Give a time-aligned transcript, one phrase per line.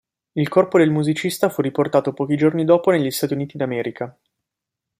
[0.31, 4.17] Il corpo del musicista fu riportato pochi giorni dopo negli Stati Uniti d'America.